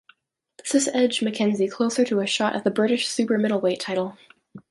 [0.57, 4.17] This has edged McKenzie closer to a shot at the British super-middleweight title.